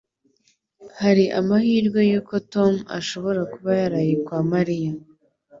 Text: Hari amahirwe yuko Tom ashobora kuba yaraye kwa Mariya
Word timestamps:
Hari 1.01 1.25
amahirwe 1.39 1.99
yuko 2.11 2.33
Tom 2.53 2.73
ashobora 2.99 3.41
kuba 3.53 3.71
yaraye 3.81 4.13
kwa 4.25 4.39
Mariya 4.51 4.91